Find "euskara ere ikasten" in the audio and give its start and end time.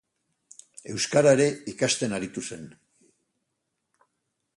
0.93-2.15